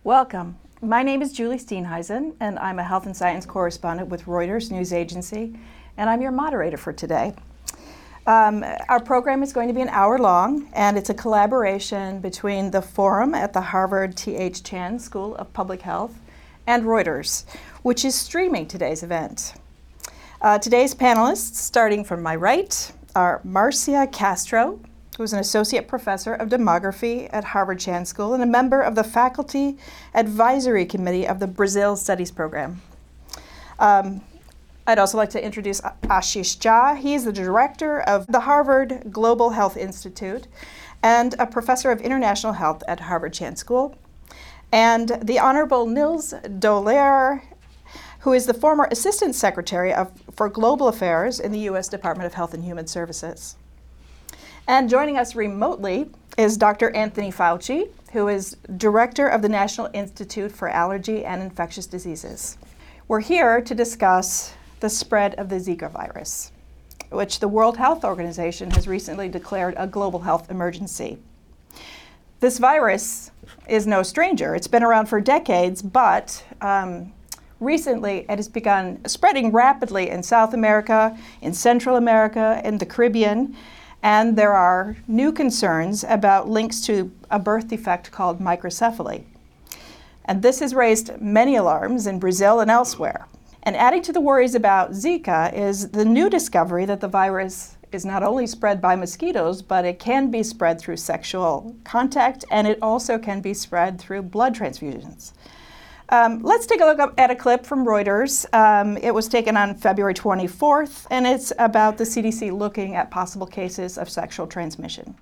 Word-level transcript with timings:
Welcome. 0.04 0.56
My 0.80 1.02
name 1.02 1.20
is 1.20 1.32
Julie 1.32 1.58
Steenhuisen, 1.58 2.36
and 2.38 2.60
I'm 2.60 2.78
a 2.78 2.84
health 2.84 3.06
and 3.06 3.16
science 3.16 3.44
correspondent 3.44 4.08
with 4.08 4.26
Reuters 4.26 4.70
News 4.70 4.92
Agency, 4.92 5.58
and 5.96 6.08
I'm 6.08 6.22
your 6.22 6.30
moderator 6.30 6.76
for 6.76 6.92
today. 6.92 7.34
Um, 8.28 8.64
our 8.88 9.00
program 9.00 9.42
is 9.42 9.52
going 9.52 9.66
to 9.66 9.74
be 9.74 9.80
an 9.80 9.88
hour 9.88 10.20
long, 10.20 10.68
and 10.72 10.96
it's 10.96 11.10
a 11.10 11.14
collaboration 11.14 12.20
between 12.20 12.70
the 12.70 12.82
Forum 12.82 13.34
at 13.34 13.52
the 13.52 13.62
Harvard 13.62 14.16
T.H. 14.16 14.62
Chan 14.62 15.00
School 15.00 15.34
of 15.34 15.52
Public 15.52 15.82
Health 15.82 16.20
and 16.66 16.84
Reuters, 16.84 17.44
which 17.82 18.04
is 18.04 18.14
streaming 18.14 18.66
today's 18.66 19.02
event. 19.02 19.54
Uh, 20.40 20.58
today's 20.58 20.94
panelists, 20.94 21.54
starting 21.54 22.04
from 22.04 22.22
my 22.22 22.36
right, 22.36 22.92
are 23.14 23.40
Marcia 23.44 24.06
Castro, 24.10 24.80
who's 25.16 25.32
an 25.32 25.38
associate 25.38 25.86
professor 25.86 26.34
of 26.34 26.48
demography 26.48 27.28
at 27.32 27.44
Harvard 27.44 27.78
Chan 27.78 28.06
School 28.06 28.34
and 28.34 28.42
a 28.42 28.46
member 28.46 28.80
of 28.80 28.94
the 28.94 29.04
faculty 29.04 29.78
advisory 30.14 30.84
committee 30.84 31.26
of 31.26 31.38
the 31.38 31.46
Brazil 31.46 31.96
Studies 31.96 32.30
program. 32.30 32.82
Um, 33.78 34.22
I'd 34.86 34.98
also 34.98 35.16
like 35.16 35.30
to 35.30 35.42
introduce 35.42 35.80
Ashish 35.80 36.58
Jha. 36.58 36.98
He's 36.98 37.24
the 37.24 37.32
director 37.32 38.00
of 38.00 38.26
the 38.26 38.40
Harvard 38.40 39.04
Global 39.10 39.50
Health 39.50 39.76
Institute 39.76 40.46
and 41.02 41.34
a 41.38 41.46
professor 41.46 41.90
of 41.90 42.00
international 42.00 42.54
health 42.54 42.82
at 42.86 43.00
Harvard 43.00 43.32
Chan 43.32 43.56
School. 43.56 43.96
And 44.74 45.20
the 45.22 45.38
Honorable 45.38 45.86
Nils 45.86 46.34
Daulaire, 46.58 47.42
who 48.18 48.32
is 48.32 48.46
the 48.46 48.52
former 48.52 48.88
Assistant 48.90 49.36
Secretary 49.36 49.94
of, 49.94 50.10
for 50.32 50.48
Global 50.48 50.88
Affairs 50.88 51.38
in 51.38 51.52
the 51.52 51.60
U.S. 51.60 51.86
Department 51.86 52.26
of 52.26 52.34
Health 52.34 52.54
and 52.54 52.64
Human 52.64 52.88
Services. 52.88 53.54
And 54.66 54.90
joining 54.90 55.16
us 55.16 55.36
remotely 55.36 56.10
is 56.36 56.56
Dr. 56.56 56.90
Anthony 56.90 57.30
Fauci, 57.30 57.86
who 58.14 58.26
is 58.26 58.56
Director 58.76 59.28
of 59.28 59.42
the 59.42 59.48
National 59.48 59.88
Institute 59.92 60.50
for 60.50 60.68
Allergy 60.68 61.24
and 61.24 61.40
Infectious 61.40 61.86
Diseases. 61.86 62.58
We're 63.06 63.20
here 63.20 63.60
to 63.60 63.74
discuss 63.76 64.54
the 64.80 64.90
spread 64.90 65.36
of 65.36 65.50
the 65.50 65.60
Zika 65.60 65.88
virus, 65.88 66.50
which 67.10 67.38
the 67.38 67.46
World 67.46 67.76
Health 67.76 68.04
Organization 68.04 68.72
has 68.72 68.88
recently 68.88 69.28
declared 69.28 69.74
a 69.76 69.86
global 69.86 70.22
health 70.22 70.50
emergency. 70.50 71.18
This 72.40 72.58
virus 72.58 73.30
is 73.68 73.86
no 73.86 74.02
stranger. 74.02 74.54
It's 74.54 74.68
been 74.68 74.82
around 74.82 75.06
for 75.06 75.20
decades, 75.20 75.82
but 75.82 76.44
um, 76.60 77.12
recently 77.60 78.26
it 78.28 78.36
has 78.38 78.48
begun 78.48 79.04
spreading 79.06 79.52
rapidly 79.52 80.10
in 80.10 80.22
South 80.22 80.54
America, 80.54 81.16
in 81.40 81.54
Central 81.54 81.96
America, 81.96 82.60
in 82.64 82.78
the 82.78 82.86
Caribbean, 82.86 83.56
and 84.02 84.36
there 84.36 84.52
are 84.52 84.96
new 85.08 85.32
concerns 85.32 86.04
about 86.04 86.48
links 86.48 86.82
to 86.82 87.10
a 87.30 87.38
birth 87.38 87.68
defect 87.68 88.10
called 88.10 88.38
microcephaly. 88.38 89.24
And 90.26 90.42
this 90.42 90.60
has 90.60 90.74
raised 90.74 91.20
many 91.20 91.56
alarms 91.56 92.06
in 92.06 92.18
Brazil 92.18 92.60
and 92.60 92.70
elsewhere. 92.70 93.26
And 93.62 93.74
adding 93.76 94.02
to 94.02 94.12
the 94.12 94.20
worries 94.20 94.54
about 94.54 94.90
Zika 94.90 95.52
is 95.54 95.90
the 95.90 96.04
new 96.04 96.28
discovery 96.28 96.84
that 96.84 97.00
the 97.00 97.08
virus 97.08 97.76
is 97.94 98.04
not 98.04 98.22
only 98.22 98.46
spread 98.46 98.82
by 98.82 98.96
mosquitoes, 98.96 99.62
but 99.62 99.84
it 99.84 99.98
can 99.98 100.30
be 100.30 100.42
spread 100.42 100.78
through 100.78 100.96
sexual 100.96 101.74
contact 101.84 102.44
and 102.50 102.66
it 102.66 102.78
also 102.82 103.18
can 103.18 103.40
be 103.40 103.54
spread 103.54 103.98
through 103.98 104.22
blood 104.22 104.54
transfusions. 104.54 105.32
Um, 106.10 106.42
let's 106.42 106.66
take 106.66 106.80
a 106.80 106.84
look 106.84 107.14
at 107.16 107.30
a 107.30 107.34
clip 107.34 107.64
from 107.64 107.86
Reuters. 107.86 108.44
Um, 108.52 108.98
it 108.98 109.14
was 109.14 109.26
taken 109.26 109.56
on 109.56 109.74
February 109.74 110.12
24th, 110.12 111.06
and 111.10 111.26
it's 111.26 111.50
about 111.58 111.96
the 111.96 112.04
CDC 112.04 112.56
looking 112.56 112.94
at 112.94 113.10
possible 113.10 113.46
cases 113.46 113.96
of 113.96 114.10
sexual 114.10 114.46
transmission. 114.46 115.16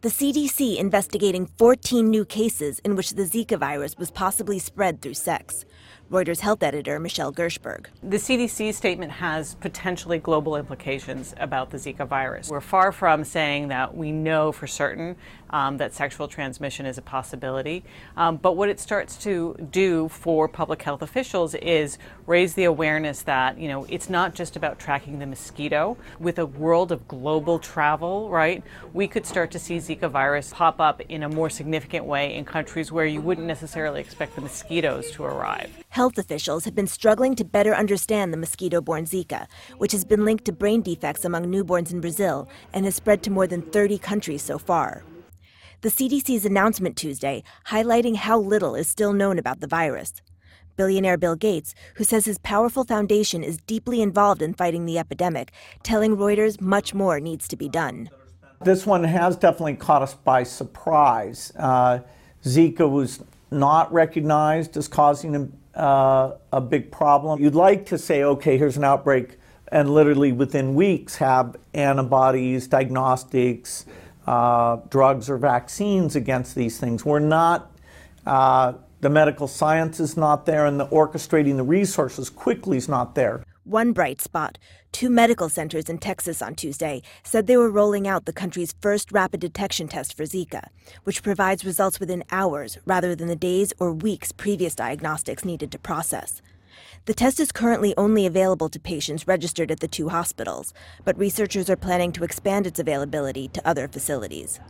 The 0.00 0.10
CDC 0.10 0.76
investigating 0.78 1.46
14 1.58 2.08
new 2.08 2.24
cases 2.24 2.78
in 2.84 2.94
which 2.94 3.10
the 3.10 3.24
Zika 3.24 3.58
virus 3.58 3.96
was 3.98 4.12
possibly 4.12 4.60
spread 4.60 5.02
through 5.02 5.14
sex. 5.14 5.64
Reuters 6.10 6.40
health 6.40 6.62
editor 6.62 6.98
Michele 6.98 7.34
Gershberg. 7.34 7.88
The 8.02 8.16
CDC 8.16 8.72
statement 8.72 9.12
has 9.12 9.56
potentially 9.56 10.18
global 10.18 10.56
implications 10.56 11.34
about 11.38 11.68
the 11.68 11.76
Zika 11.76 12.08
virus. 12.08 12.48
We're 12.48 12.62
far 12.62 12.92
from 12.92 13.24
saying 13.24 13.68
that 13.68 13.94
we 13.94 14.10
know 14.10 14.50
for 14.50 14.66
certain 14.66 15.16
um, 15.50 15.76
that 15.76 15.92
sexual 15.92 16.26
transmission 16.26 16.86
is 16.86 16.96
a 16.96 17.02
possibility, 17.02 17.84
um, 18.16 18.36
but 18.36 18.56
what 18.56 18.70
it 18.70 18.80
starts 18.80 19.18
to 19.18 19.54
do 19.70 20.08
for 20.08 20.48
public 20.48 20.80
health 20.80 21.02
officials 21.02 21.54
is 21.56 21.98
raise 22.26 22.54
the 22.54 22.64
awareness 22.64 23.22
that 23.22 23.58
you 23.58 23.68
know 23.68 23.84
it's 23.90 24.08
not 24.08 24.34
just 24.34 24.56
about 24.56 24.78
tracking 24.78 25.18
the 25.18 25.26
mosquito. 25.26 25.98
With 26.18 26.38
a 26.38 26.46
world 26.46 26.90
of 26.90 27.06
global 27.06 27.58
travel, 27.58 28.30
right, 28.30 28.62
we 28.94 29.08
could 29.08 29.26
start 29.26 29.50
to 29.50 29.58
see 29.58 29.76
Zika 29.76 30.10
virus 30.10 30.54
pop 30.54 30.80
up 30.80 31.02
in 31.10 31.22
a 31.22 31.28
more 31.28 31.50
significant 31.50 32.06
way 32.06 32.34
in 32.34 32.46
countries 32.46 32.90
where 32.90 33.06
you 33.06 33.20
wouldn't 33.20 33.46
necessarily 33.46 34.00
expect 34.00 34.36
the 34.36 34.40
mosquitoes 34.40 35.10
to 35.10 35.24
arrive. 35.24 35.70
Health 35.98 36.16
officials 36.16 36.64
have 36.64 36.76
been 36.76 36.86
struggling 36.86 37.34
to 37.34 37.44
better 37.44 37.74
understand 37.74 38.32
the 38.32 38.36
mosquito 38.36 38.80
borne 38.80 39.04
Zika, 39.04 39.48
which 39.78 39.90
has 39.90 40.04
been 40.04 40.24
linked 40.24 40.44
to 40.44 40.52
brain 40.52 40.80
defects 40.80 41.24
among 41.24 41.46
newborns 41.46 41.90
in 41.90 42.00
Brazil 42.00 42.48
and 42.72 42.84
has 42.84 42.94
spread 42.94 43.20
to 43.24 43.32
more 43.32 43.48
than 43.48 43.62
30 43.62 43.98
countries 43.98 44.40
so 44.40 44.58
far. 44.58 45.02
The 45.80 45.88
CDC's 45.88 46.44
announcement 46.44 46.96
Tuesday 46.96 47.42
highlighting 47.66 48.14
how 48.14 48.38
little 48.38 48.76
is 48.76 48.86
still 48.86 49.12
known 49.12 49.40
about 49.40 49.58
the 49.58 49.66
virus. 49.66 50.12
Billionaire 50.76 51.18
Bill 51.18 51.34
Gates, 51.34 51.74
who 51.96 52.04
says 52.04 52.26
his 52.26 52.38
powerful 52.38 52.84
foundation 52.84 53.42
is 53.42 53.56
deeply 53.66 54.00
involved 54.00 54.40
in 54.40 54.54
fighting 54.54 54.86
the 54.86 55.00
epidemic, 55.00 55.50
telling 55.82 56.16
Reuters 56.16 56.60
much 56.60 56.94
more 56.94 57.18
needs 57.18 57.48
to 57.48 57.56
be 57.56 57.68
done. 57.68 58.08
This 58.62 58.86
one 58.86 59.02
has 59.02 59.34
definitely 59.36 59.74
caught 59.74 60.02
us 60.02 60.14
by 60.14 60.44
surprise. 60.44 61.52
Uh, 61.58 62.02
Zika 62.44 62.88
was 62.88 63.24
not 63.50 63.92
recognized 63.92 64.76
as 64.76 64.86
causing 64.86 65.32
uh, 65.78 66.32
a 66.52 66.60
big 66.60 66.90
problem. 66.90 67.40
You'd 67.40 67.54
like 67.54 67.86
to 67.86 67.98
say, 67.98 68.24
okay, 68.24 68.58
here's 68.58 68.76
an 68.76 68.84
outbreak, 68.84 69.38
and 69.70 69.94
literally 69.94 70.32
within 70.32 70.74
weeks 70.74 71.16
have 71.16 71.56
antibodies, 71.74 72.66
diagnostics, 72.66 73.86
uh, 74.26 74.78
drugs, 74.90 75.30
or 75.30 75.38
vaccines 75.38 76.16
against 76.16 76.54
these 76.54 76.78
things. 76.78 77.04
We're 77.04 77.20
not, 77.20 77.70
uh, 78.26 78.74
the 79.00 79.08
medical 79.08 79.46
science 79.46 80.00
is 80.00 80.16
not 80.16 80.44
there, 80.44 80.66
and 80.66 80.78
the 80.80 80.88
orchestrating 80.88 81.56
the 81.56 81.62
resources 81.62 82.28
quickly 82.28 82.76
is 82.76 82.88
not 82.88 83.14
there. 83.14 83.44
One 83.68 83.92
bright 83.92 84.22
spot 84.22 84.56
two 84.92 85.10
medical 85.10 85.50
centers 85.50 85.90
in 85.90 85.98
Texas 85.98 86.40
on 86.40 86.54
Tuesday 86.54 87.02
said 87.22 87.46
they 87.46 87.58
were 87.58 87.70
rolling 87.70 88.08
out 88.08 88.24
the 88.24 88.32
country's 88.32 88.74
first 88.80 89.12
rapid 89.12 89.40
detection 89.40 89.88
test 89.88 90.16
for 90.16 90.22
Zika, 90.22 90.68
which 91.04 91.22
provides 91.22 91.66
results 91.66 92.00
within 92.00 92.24
hours 92.30 92.78
rather 92.86 93.14
than 93.14 93.28
the 93.28 93.36
days 93.36 93.74
or 93.78 93.92
weeks 93.92 94.32
previous 94.32 94.74
diagnostics 94.74 95.44
needed 95.44 95.70
to 95.72 95.78
process. 95.78 96.40
The 97.04 97.12
test 97.12 97.40
is 97.40 97.52
currently 97.52 97.92
only 97.98 98.24
available 98.24 98.70
to 98.70 98.80
patients 98.80 99.28
registered 99.28 99.70
at 99.70 99.80
the 99.80 99.86
two 99.86 100.08
hospitals, 100.08 100.72
but 101.04 101.18
researchers 101.18 101.68
are 101.68 101.76
planning 101.76 102.10
to 102.12 102.24
expand 102.24 102.66
its 102.66 102.80
availability 102.80 103.48
to 103.48 103.68
other 103.68 103.86
facilities. 103.86 104.60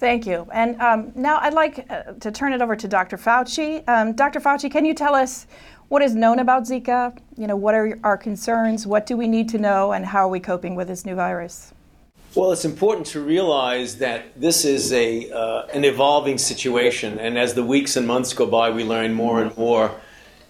Thank 0.00 0.26
you. 0.26 0.46
And 0.50 0.80
um, 0.80 1.12
now 1.14 1.38
I'd 1.40 1.52
like 1.52 1.86
uh, 1.90 2.14
to 2.20 2.32
turn 2.32 2.54
it 2.54 2.62
over 2.62 2.74
to 2.74 2.88
Dr. 2.88 3.18
Fauci. 3.18 3.86
Um, 3.86 4.14
Dr. 4.14 4.40
Fauci, 4.40 4.70
can 4.70 4.86
you 4.86 4.94
tell 4.94 5.14
us 5.14 5.46
what 5.90 6.02
is 6.02 6.14
known 6.14 6.38
about 6.38 6.62
Zika? 6.62 7.18
You 7.36 7.48
know, 7.48 7.56
what 7.56 7.74
are 7.74 7.98
our 8.04 8.16
concerns? 8.16 8.86
What 8.86 9.06
do 9.06 9.16
we 9.16 9.26
need 9.26 9.48
to 9.50 9.58
know? 9.58 9.90
And 9.92 10.06
how 10.06 10.26
are 10.26 10.28
we 10.28 10.38
coping 10.38 10.76
with 10.76 10.86
this 10.86 11.04
new 11.04 11.16
virus? 11.16 11.74
Well, 12.36 12.52
it's 12.52 12.64
important 12.64 13.08
to 13.08 13.20
realize 13.20 13.98
that 13.98 14.40
this 14.40 14.64
is 14.64 14.92
a, 14.92 15.28
uh, 15.32 15.66
an 15.74 15.84
evolving 15.84 16.38
situation. 16.38 17.18
And 17.18 17.36
as 17.36 17.54
the 17.54 17.64
weeks 17.64 17.96
and 17.96 18.06
months 18.06 18.32
go 18.32 18.46
by, 18.46 18.70
we 18.70 18.84
learn 18.84 19.14
more 19.14 19.42
and 19.42 19.54
more. 19.58 19.90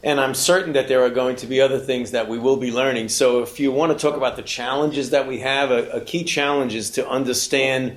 And 0.04 0.20
I'm 0.20 0.34
certain 0.34 0.74
that 0.74 0.88
there 0.88 1.02
are 1.02 1.10
going 1.10 1.36
to 1.36 1.46
be 1.46 1.58
other 1.58 1.78
things 1.78 2.10
that 2.10 2.28
we 2.28 2.38
will 2.38 2.58
be 2.58 2.70
learning. 2.70 3.08
So, 3.08 3.42
if 3.42 3.58
you 3.58 3.72
want 3.72 3.92
to 3.92 3.98
talk 3.98 4.18
about 4.18 4.36
the 4.36 4.42
challenges 4.42 5.08
that 5.10 5.26
we 5.26 5.38
have, 5.38 5.70
a, 5.70 5.90
a 5.90 6.00
key 6.02 6.24
challenge 6.24 6.74
is 6.74 6.90
to 6.92 7.08
understand 7.08 7.96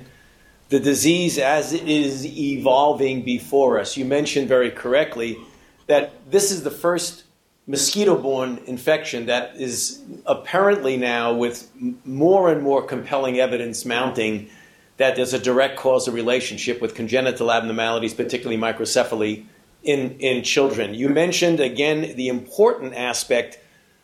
the 0.70 0.80
disease 0.80 1.38
as 1.38 1.74
it 1.74 1.86
is 1.86 2.24
evolving 2.24 3.22
before 3.22 3.78
us. 3.78 3.98
You 3.98 4.06
mentioned 4.06 4.48
very 4.48 4.70
correctly 4.70 5.36
that 5.86 6.30
this 6.30 6.50
is 6.50 6.62
the 6.62 6.70
first 6.70 7.23
mosquito 7.66 8.16
borne 8.16 8.60
infection 8.66 9.26
that 9.26 9.56
is 9.56 10.02
apparently 10.26 10.96
now, 10.96 11.32
with 11.32 11.70
more 12.04 12.50
and 12.50 12.62
more 12.62 12.82
compelling 12.82 13.40
evidence 13.40 13.84
mounting, 13.84 14.48
that 14.96 15.16
there's 15.16 15.32
a 15.32 15.38
direct 15.38 15.76
causal 15.76 16.14
relationship 16.14 16.80
with 16.80 16.94
congenital 16.94 17.50
abnormalities, 17.50 18.14
particularly 18.14 18.60
microcephaly, 18.60 19.44
in, 19.82 20.18
in 20.18 20.42
children. 20.42 20.94
You 20.94 21.08
mentioned 21.08 21.60
again 21.60 22.16
the 22.16 22.28
important 22.28 22.94
aspect 22.94 23.58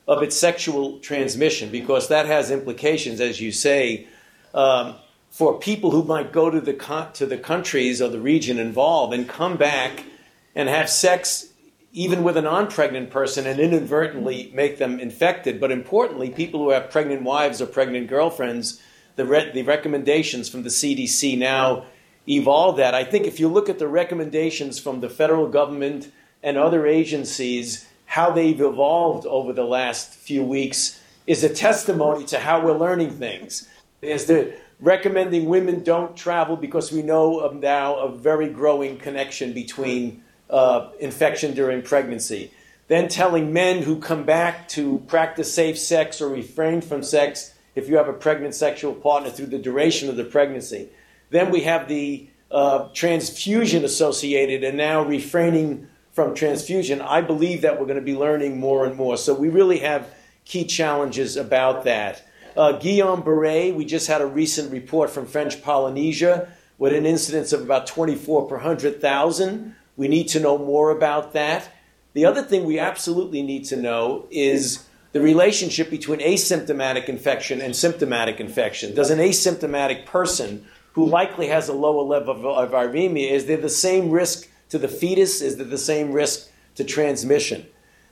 of 0.09 0.23
its 0.23 0.39
sexual 0.39 0.99
transmission 0.99 1.71
because 1.71 2.09
that 2.09 2.27
has 2.27 2.51
implications, 2.51 3.21
as 3.21 3.41
you 3.41 3.53
say. 3.53 4.06
Um, 4.53 4.97
for 5.31 5.59
people 5.61 5.93
who 5.93 6.03
might 6.03 6.33
go 6.33 6.51
to 6.51 6.61
the, 6.61 6.73
to 7.15 7.25
the 7.25 7.39
countries 7.39 8.03
or 8.03 8.09
the 8.09 8.19
region 8.19 8.59
involved 8.59 9.15
and 9.15 9.29
come 9.29 9.56
back 9.56 10.05
and 10.56 10.69
have 10.69 10.91
sex 10.91 11.50
even 11.93 12.23
with 12.23 12.37
a 12.37 12.43
non 12.43 12.69
pregnant 12.69 13.11
person 13.11 13.47
and 13.47 13.59
inadvertently 13.59 14.51
make 14.55 14.79
them 14.79 15.01
infected. 15.01 15.61
But 15.61 15.73
importantly, 15.73 16.31
people 16.31 16.61
who 16.61 16.71
have 16.71 16.91
pregnant 16.91 17.23
wives 17.23 17.61
or 17.61 17.67
pregnant 17.67 18.09
girlfriends, 18.09 18.81
the, 19.17 19.25
re- 19.25 19.51
the 19.53 19.63
recommendations 19.63 20.49
from 20.49 20.63
the 20.63 20.69
CDC 20.69 21.37
now 21.37 21.87
evolve 22.29 22.77
that. 22.77 22.95
I 22.95 23.05
think 23.05 23.27
if 23.27 23.41
you 23.41 23.49
look 23.49 23.69
at 23.69 23.79
the 23.79 23.89
recommendations 23.89 24.79
from 24.79 25.01
the 25.01 25.11
federal 25.11 25.49
government 25.49 26.13
and 26.43 26.57
other 26.57 26.87
agencies, 26.87 27.87
how 28.07 28.31
they've 28.31 28.61
evolved 28.61 29.27
over 29.27 29.53
the 29.53 29.65
last 29.65 30.15
few 30.15 30.45
weeks 30.45 31.01
is 31.27 31.45
a 31.45 31.49
testimony 31.49 32.25
to 32.27 32.39
how 32.39 32.65
we're 32.65 32.77
learning 32.77 33.11
things. 33.11 33.69
Is 34.01 34.27
the 34.27 34.55
recommending 34.81 35.47
women 35.47 35.83
don't 35.83 36.17
travel 36.17 36.57
because 36.57 36.91
we 36.91 37.03
know 37.03 37.51
now 37.51 37.97
a 37.97 38.11
very 38.11 38.49
growing 38.49 38.97
connection 38.97 39.53
between 39.53 40.23
uh, 40.50 40.91
infection 40.99 41.55
during 41.55 41.82
pregnancy. 41.82 42.52
Then 42.88 43.08
telling 43.08 43.52
men 43.52 43.82
who 43.82 44.00
come 44.00 44.25
back 44.25 44.69
to 44.70 44.99
practice 45.06 45.52
safe 45.52 45.79
sex 45.79 46.20
or 46.20 46.29
refrain 46.29 46.81
from 46.81 47.02
sex 47.02 47.55
if 47.75 47.88
you 47.88 47.97
have 47.97 48.08
a 48.08 48.12
pregnant 48.12 48.55
sexual 48.55 48.94
partner 48.94 49.31
through 49.31 49.47
the 49.47 49.58
duration 49.58 50.08
of 50.08 50.17
the 50.17 50.25
pregnancy. 50.25 50.88
Then 51.31 51.50
we 51.50 51.61
have 51.61 51.88
the 51.88 52.29
uh, 52.50 52.88
transfusion 52.93 53.85
associated 53.85 54.64
and 54.64 54.76
now 54.76 55.05
refraining 55.05 55.87
from 56.12 56.35
transfusion. 56.35 57.00
I 57.00 57.20
believe 57.20 57.62
that 57.62 57.79
we're 57.79 57.87
going 57.87 57.94
to 57.94 58.05
be 58.05 58.17
learning 58.17 58.58
more 58.58 58.85
and 58.85 58.96
more. 58.96 59.17
So 59.17 59.35
we 59.35 59.49
really 59.49 59.79
have 59.79 60.12
key 60.44 60.64
challenges 60.64 61.37
about 61.37 61.85
that. 61.85 62.26
Uh, 62.56 62.79
Guillain 62.81 63.25
Barre, 63.25 63.70
we 63.70 63.85
just 63.85 64.08
had 64.08 64.20
a 64.20 64.26
recent 64.26 64.73
report 64.73 65.11
from 65.11 65.26
French 65.26 65.62
Polynesia 65.62 66.49
with 66.79 66.93
an 66.93 67.06
incidence 67.06 67.53
of 67.53 67.61
about 67.61 67.87
24 67.87 68.49
per 68.49 68.56
100,000. 68.56 69.76
We 70.00 70.08
need 70.08 70.29
to 70.29 70.41
know 70.41 70.56
more 70.56 70.93
about 70.93 71.35
that. 71.35 71.69
The 72.14 72.25
other 72.25 72.41
thing 72.41 72.64
we 72.64 72.79
absolutely 72.79 73.43
need 73.43 73.67
to 73.67 73.76
know 73.76 74.25
is 74.31 74.87
the 75.12 75.20
relationship 75.20 75.91
between 75.91 76.20
asymptomatic 76.20 77.11
infection 77.11 77.61
and 77.61 77.76
symptomatic 77.76 78.41
infection. 78.41 78.94
Does 78.94 79.11
an 79.11 79.19
asymptomatic 79.19 80.06
person 80.06 80.67
who 80.94 81.05
likely 81.05 81.49
has 81.49 81.69
a 81.69 81.75
lower 81.75 82.02
level 82.02 82.35
of, 82.35 82.47
of 82.47 82.70
viremia, 82.70 83.31
is 83.31 83.44
there 83.44 83.58
the 83.58 83.69
same 83.69 84.11
risk 84.11 84.49
to 84.70 84.79
the 84.79 84.88
fetus? 84.88 85.43
Is 85.43 85.58
there 85.58 85.67
the 85.67 85.76
same 85.76 86.12
risk 86.12 86.49
to 86.76 86.85
transmission? 86.85 87.67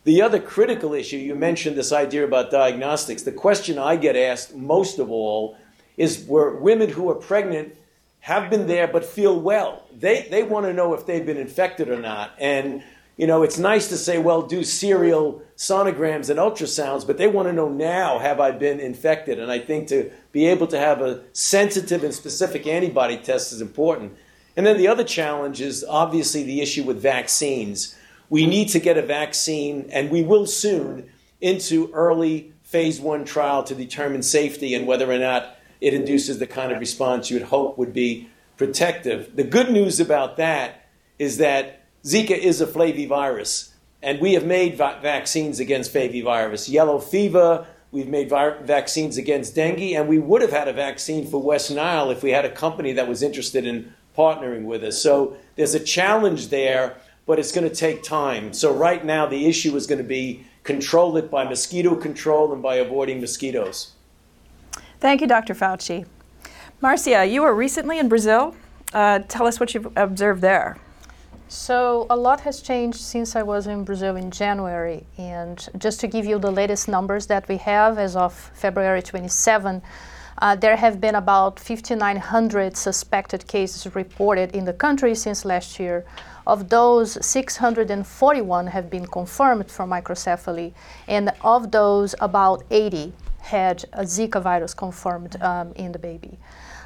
The 0.05 0.21
other 0.21 0.41
critical 0.41 0.93
issue, 0.93 1.17
you 1.17 1.35
mentioned 1.35 1.79
this 1.79 1.91
idea 1.91 2.23
about 2.23 2.51
diagnostics. 2.51 3.23
The 3.23 3.33
question 3.33 3.79
I 3.79 3.97
get 3.97 4.15
asked 4.15 4.55
most 4.55 4.99
of 4.99 5.11
all 5.11 5.57
is 5.97 6.27
were 6.27 6.55
women 6.55 6.91
who 6.91 7.09
are 7.09 7.15
pregnant 7.15 7.75
have 8.21 8.51
been 8.51 8.67
there 8.67 8.89
but 8.89 9.05
feel 9.05 9.39
well. 9.39 9.87
They, 9.97 10.29
they 10.31 10.43
want 10.43 10.67
to 10.67 10.73
know 10.73 10.95
if 10.95 11.07
they've 11.07 11.25
been 11.25 11.37
infected 11.37 11.89
or 11.89 12.01
not. 12.01 12.33
And, 12.39 12.83
you 13.17 13.27
know, 13.27 13.43
it's 13.43 13.59
nice 13.59 13.89
to 13.89 13.97
say, 13.97 14.19
well, 14.19 14.43
do 14.43 14.65
serial 14.65 15.43
sonograms 15.57 16.31
and 16.31 16.39
ultrasounds, 16.39 17.07
but 17.07 17.19
they 17.19 17.27
want 17.27 17.49
to 17.49 17.53
know 17.53 17.69
now, 17.69 18.19
have 18.19 18.39
I 18.41 18.51
been 18.51 18.81
infected? 18.81 19.39
And 19.39 19.51
I 19.51 19.59
think 19.59 19.89
to 19.89 20.11
be 20.33 20.47
able 20.47 20.67
to 20.69 20.79
have 20.79 21.01
a 21.01 21.23
sensitive 21.33 22.05
and 22.05 22.15
specific 22.15 22.67
antibody 22.67 23.17
test 23.17 23.53
is 23.53 23.61
important. 23.61 24.17
And 24.57 24.67
then 24.67 24.77
the 24.77 24.89
other 24.89 25.05
challenge 25.05 25.61
is 25.61 25.85
obviously 25.89 26.43
the 26.43 26.61
issue 26.61 26.83
with 26.83 27.01
vaccines. 27.01 27.97
We 28.29 28.47
need 28.47 28.69
to 28.71 28.81
get 28.81 28.99
a 28.99 29.03
vaccine, 29.03 29.89
and 29.91 30.11
we 30.11 30.23
will 30.23 30.47
soon, 30.47 31.09
into 31.41 31.91
early 31.93 32.53
phase 32.63 33.01
one 33.01 33.25
trial 33.25 33.63
to 33.65 33.75
determine 33.75 34.23
safety 34.23 34.75
and 34.75 34.87
whether 34.87 35.11
or 35.11 35.19
not 35.19 35.58
it 35.81 35.95
induces 35.95 36.39
the 36.39 36.47
kind 36.47 36.73
of 36.73 36.81
response 36.81 37.31
you 37.31 37.39
would 37.39 37.49
hope 37.49 37.79
would 37.79 37.93
be 37.93 38.29
protective. 38.57 39.35
The 39.37 39.45
good 39.45 39.71
news 39.71 40.01
about 40.01 40.37
that 40.37 40.87
is 41.19 41.39
that 41.39 41.83
Zika 42.05 42.37
is 42.37 42.61
a 42.61 42.67
flavivirus, 42.67 43.73
and 44.03 44.21
we 44.21 44.35
have 44.35 44.45
made 44.45 44.77
va- 44.77 44.99
vaccines 45.03 45.61
against 45.61 45.93
flavivirus. 45.93 46.69
Yellow 46.69 46.99
fever, 46.99 47.67
we've 47.91 48.09
made 48.09 48.29
vi- 48.29 48.59
vaccines 48.63 49.17
against 49.17 49.55
dengue, 49.55 49.93
and 49.93 50.09
we 50.09 50.19
would 50.19 50.43
have 50.43 50.53
had 50.53 50.69
a 50.69 50.73
vaccine 50.73 51.27
for 51.27 51.43
West 51.43 51.71
Nile 51.71 52.11
if 52.11 52.23
we 52.23 52.31
had 52.31 52.45
a 52.45 52.51
company 52.51 52.93
that 52.93 53.09
was 53.09 53.23
interested 53.23 53.67
in 53.67 53.93
partnering 54.17 54.65
with 54.65 54.83
us. 54.83 55.01
So 55.01 55.37
there's 55.57 55.75
a 55.75 55.81
challenge 55.81 56.49
there, 56.49 56.97
but 57.27 57.39
it's 57.39 57.53
going 57.53 57.69
to 57.69 57.75
take 57.75 58.03
time. 58.03 58.53
So 58.53 58.73
right 58.73 59.05
now, 59.05 59.27
the 59.27 59.47
issue 59.47 59.77
is 59.77 59.87
going 59.87 59.99
to 59.99 60.05
be 60.05 60.45
control 60.65 61.17
it 61.17 61.31
by 61.31 61.45
mosquito 61.45 61.95
control 61.95 62.53
and 62.53 62.63
by 62.63 62.77
avoiding 62.77 63.21
mosquitoes. 63.21 63.93
Thank 65.01 65.21
you, 65.21 65.29
Dr. 65.29 65.55
Fauci. 65.55 66.07
Marcia, 66.81 67.25
you 67.25 67.43
were 67.43 67.55
recently 67.55 68.01
in 68.01 68.09
Brazil. 68.09 68.57
Uh, 68.93 69.21
tell 69.29 69.47
us 69.47 69.61
what 69.61 69.73
you've 69.73 69.93
observed 69.97 70.43
there. 70.43 70.77
So, 71.47 72.07
a 72.11 72.17
lot 72.17 72.41
has 72.41 72.61
changed 72.61 72.99
since 72.99 73.37
I 73.37 73.43
was 73.43 73.69
in 73.69 73.85
Brazil 73.85 74.17
in 74.17 74.33
January. 74.33 75.07
And 75.17 75.67
just 75.79 76.01
to 76.01 76.09
give 76.09 76.27
you 76.27 76.41
the 76.41 76.51
latest 76.51 76.89
numbers 76.89 77.27
that 77.29 77.49
we 77.49 77.59
have 77.59 77.97
as 77.97 78.17
of 78.17 78.35
February 78.55 79.01
27, 79.01 79.83
uh, 80.41 80.57
there 80.57 80.77
have 80.77 81.01
been 81.01 81.15
about 81.15 81.61
5,900 81.61 82.77
suspected 82.77 83.47
cases 83.47 83.95
reported 83.95 84.55
in 84.55 84.65
the 84.65 84.73
country 84.73 85.15
since 85.15 85.45
last 85.45 85.79
year. 85.79 86.05
Of 86.45 86.69
those, 86.71 87.25
641 87.25 88.67
have 88.67 88.91
been 88.91 89.07
confirmed 89.07 89.71
for 89.71 89.87
microcephaly, 89.87 90.73
and 91.07 91.33
of 91.43 91.71
those, 91.71 92.17
about 92.21 92.65
80 92.71 93.13
had 93.57 93.85
a 93.93 94.05
Zika 94.05 94.41
virus 94.43 94.75
confirmed 94.75 95.41
um, 95.43 95.73
in 95.77 95.93
the 95.93 95.99
baby. 95.99 96.39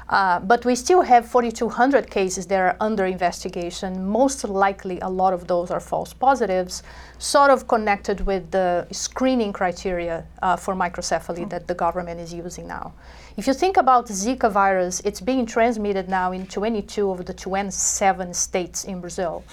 Uh, 0.09 0.39
but 0.39 0.65
we 0.65 0.75
still 0.75 1.01
have 1.01 1.25
4,200 1.25 2.09
cases 2.09 2.45
that 2.47 2.59
are 2.59 2.75
under 2.79 3.05
investigation. 3.05 4.05
Most 4.05 4.43
likely, 4.43 4.99
a 4.99 5.09
lot 5.09 5.33
of 5.33 5.47
those 5.47 5.71
are 5.71 5.79
false 5.79 6.13
positives, 6.13 6.83
sort 7.19 7.49
of 7.49 7.67
connected 7.67 8.25
with 8.25 8.51
the 8.51 8.85
screening 8.91 9.53
criteria 9.53 10.25
uh, 10.41 10.57
for 10.57 10.75
microcephaly 10.75 11.49
that 11.49 11.67
the 11.67 11.75
government 11.75 12.19
is 12.19 12.33
using 12.33 12.67
now. 12.67 12.93
If 13.37 13.47
you 13.47 13.53
think 13.53 13.77
about 13.77 14.07
Zika 14.07 14.51
virus, 14.51 14.99
it's 15.05 15.21
being 15.21 15.45
transmitted 15.45 16.09
now 16.09 16.31
in 16.31 16.47
22 16.47 17.09
of 17.09 17.25
the 17.25 17.33
27 17.33 18.33
states 18.33 18.83
in 18.83 18.99
Brazil. 18.99 19.43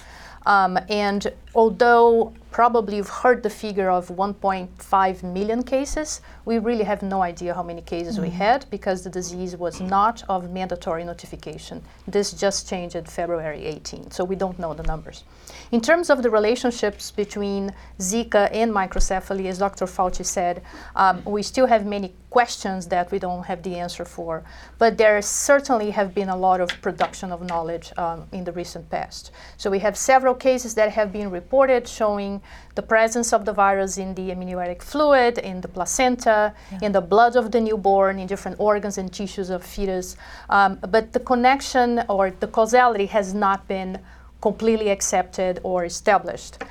Um, 0.45 0.77
and 0.89 1.31
although 1.55 2.33
probably 2.51 2.97
you've 2.97 3.09
heard 3.09 3.41
the 3.41 3.49
figure 3.49 3.89
of 3.89 4.09
1.5 4.09 5.23
million 5.23 5.63
cases, 5.63 6.21
we 6.45 6.59
really 6.59 6.83
have 6.83 7.01
no 7.01 7.21
idea 7.21 7.53
how 7.53 7.63
many 7.63 7.81
cases 7.81 8.15
mm-hmm. 8.15 8.25
we 8.25 8.29
had 8.29 8.65
because 8.69 9.03
the 9.03 9.09
disease 9.09 9.55
was 9.55 9.79
not 9.79 10.23
of 10.27 10.51
mandatory 10.51 11.03
notification. 11.03 11.81
This 12.07 12.33
just 12.33 12.69
changed 12.69 12.95
in 12.95 13.05
February 13.05 13.65
18, 13.65 14.11
so 14.11 14.25
we 14.25 14.35
don't 14.35 14.59
know 14.59 14.73
the 14.73 14.83
numbers. 14.83 15.23
In 15.71 15.79
terms 15.79 16.09
of 16.09 16.21
the 16.21 16.29
relationships 16.29 17.11
between 17.11 17.73
Zika 17.99 18.49
and 18.51 18.71
microcephaly, 18.71 19.45
as 19.45 19.57
Dr. 19.57 19.85
Fauci 19.85 20.25
said, 20.25 20.61
um, 20.95 21.23
we 21.23 21.41
still 21.41 21.67
have 21.67 21.85
many 21.85 22.13
questions 22.29 22.87
that 22.87 23.11
we 23.11 23.19
don't 23.19 23.43
have 23.43 23.61
the 23.63 23.75
answer 23.75 24.05
for, 24.05 24.43
but 24.77 24.97
there 24.97 25.21
certainly 25.21 25.91
have 25.91 26.13
been 26.15 26.29
a 26.29 26.35
lot 26.35 26.59
of 26.61 26.69
production 26.81 27.31
of 27.31 27.41
knowledge 27.43 27.91
um, 27.97 28.25
in 28.31 28.43
the 28.43 28.51
recent 28.51 28.89
past. 28.89 29.31
So 29.57 29.69
we 29.69 29.79
have 29.79 29.97
several 29.97 30.33
cases 30.33 30.75
that 30.75 30.91
have 30.91 31.11
been 31.11 31.29
reported 31.29 31.87
showing 31.87 32.40
the 32.75 32.81
presence 32.81 33.33
of 33.33 33.45
the 33.45 33.53
virus 33.53 33.97
in 33.97 34.15
the 34.15 34.31
amniotic 34.31 34.81
fluid, 34.81 35.37
in 35.37 35.61
the 35.61 35.67
placenta, 35.67 36.53
yeah. 36.71 36.79
in 36.81 36.91
the 36.91 37.01
blood 37.01 37.35
of 37.35 37.51
the 37.51 37.59
newborn, 37.59 38.19
in 38.19 38.27
different 38.27 38.59
organs 38.59 38.97
and 38.97 39.11
tissues 39.11 39.49
of 39.49 39.63
fetus. 39.63 40.15
Um, 40.49 40.79
but 40.89 41.13
the 41.13 41.19
connection 41.19 42.03
or 42.07 42.31
the 42.31 42.47
causality 42.47 43.07
has 43.07 43.33
not 43.33 43.67
been 43.67 43.99
completely 44.41 44.89
accepted 44.89 45.59
or 45.63 45.85
established. 45.85 46.63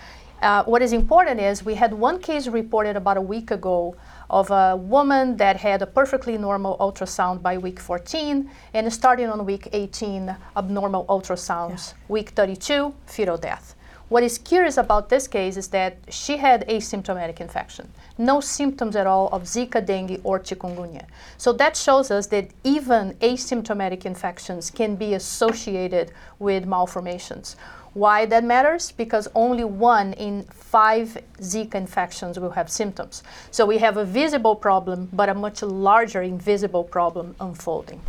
Uh, 0.42 0.64
what 0.64 0.80
is 0.80 0.92
important 0.92 1.38
is 1.38 1.64
we 1.64 1.74
had 1.74 1.92
one 1.92 2.18
case 2.18 2.48
reported 2.48 2.96
about 2.96 3.18
a 3.18 3.20
week 3.20 3.50
ago 3.50 3.94
of 4.30 4.50
a 4.50 4.74
woman 4.76 5.36
that 5.36 5.56
had 5.56 5.82
a 5.82 5.86
perfectly 5.86 6.38
normal 6.38 6.78
ultrasound 6.78 7.42
by 7.42 7.58
week 7.58 7.78
14 7.78 8.48
and 8.72 8.92
starting 8.92 9.26
on 9.26 9.44
week 9.44 9.68
18 9.72 10.34
abnormal 10.56 11.04
ultrasounds, 11.06 11.92
yeah. 11.92 11.98
week 12.08 12.30
32 12.30 12.94
fetal 13.06 13.36
death. 13.36 13.74
What 14.10 14.24
is 14.24 14.38
curious 14.38 14.76
about 14.76 15.08
this 15.08 15.28
case 15.28 15.56
is 15.56 15.68
that 15.68 15.96
she 16.08 16.38
had 16.38 16.66
asymptomatic 16.66 17.40
infection, 17.40 17.92
no 18.18 18.40
symptoms 18.40 18.96
at 18.96 19.06
all 19.06 19.28
of 19.28 19.44
Zika, 19.44 19.86
dengue, 19.86 20.20
or 20.24 20.40
chikungunya. 20.40 21.04
So 21.38 21.52
that 21.52 21.76
shows 21.76 22.10
us 22.10 22.26
that 22.26 22.48
even 22.64 23.14
asymptomatic 23.20 24.04
infections 24.04 24.68
can 24.68 24.96
be 24.96 25.14
associated 25.14 26.10
with 26.40 26.66
malformations. 26.66 27.54
Why 27.94 28.26
that 28.26 28.42
matters? 28.42 28.90
Because 28.90 29.28
only 29.36 29.62
one 29.62 30.14
in 30.14 30.42
five 30.42 31.16
Zika 31.38 31.76
infections 31.76 32.36
will 32.36 32.50
have 32.50 32.68
symptoms. 32.68 33.22
So 33.52 33.64
we 33.64 33.78
have 33.78 33.96
a 33.96 34.04
visible 34.04 34.56
problem, 34.56 35.08
but 35.12 35.28
a 35.28 35.34
much 35.34 35.62
larger 35.62 36.22
invisible 36.22 36.82
problem 36.82 37.36
unfolding. 37.38 38.00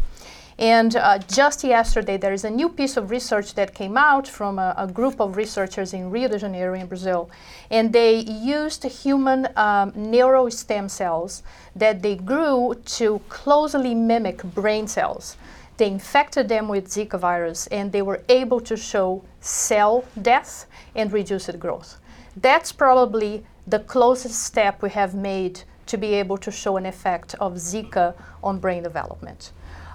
And 0.62 0.96
uh, 0.96 1.18
just 1.18 1.64
yesterday, 1.64 2.18
there 2.18 2.34
is 2.34 2.44
a 2.44 2.50
new 2.52 2.70
piece 2.70 2.96
of 2.96 3.10
research 3.10 3.56
that 3.56 3.74
came 3.74 3.98
out 3.98 4.28
from 4.28 4.60
a, 4.60 4.76
a, 4.78 4.86
group 4.86 5.20
of 5.20 5.36
researchers 5.36 5.92
in 5.92 6.12
Rio 6.12 6.28
de 6.28 6.38
Janeiro, 6.38 6.76
in 6.76 6.86
Brazil. 6.86 7.32
And 7.72 7.92
they 7.92 8.20
used 8.20 8.84
human 8.84 9.48
um, 9.56 9.92
neural 9.96 10.52
stem 10.52 10.88
cells 10.88 11.42
that 11.76 12.04
they 12.04 12.16
grew 12.16 12.76
to 12.86 13.20
closely 13.28 13.96
mimic 13.96 14.44
brain 14.54 14.88
cells. 14.88 15.36
they 15.78 15.88
infected 15.88 16.48
them 16.48 16.68
with 16.68 16.88
Zika 16.90 17.20
virus 17.20 17.66
and 17.68 17.92
they 17.92 18.04
were 18.04 18.22
able 18.30 18.60
to 18.60 18.78
show 18.78 19.24
cell 19.40 20.04
death 20.22 20.68
and 20.94 21.12
reduced 21.12 21.58
growth. 21.58 21.98
That's 22.38 22.72
probably 22.72 23.44
the 23.66 23.80
closest 23.80 24.44
step 24.44 24.84
we 24.84 24.92
have 24.92 25.16
made 25.16 25.64
to 25.88 25.98
be 25.98 26.14
able 26.14 26.38
to 26.38 26.52
show 26.52 26.78
an 26.78 26.86
effect 26.86 27.34
of 27.40 27.54
Zika 27.54 28.14
on 28.44 28.60
brain 28.60 28.84
development. 28.84 29.52